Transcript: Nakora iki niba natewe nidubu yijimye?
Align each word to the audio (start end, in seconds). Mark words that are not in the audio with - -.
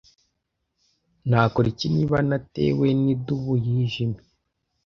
Nakora 1.29 1.67
iki 1.73 1.87
niba 1.95 2.17
natewe 2.29 2.87
nidubu 3.01 3.53
yijimye? 3.65 4.21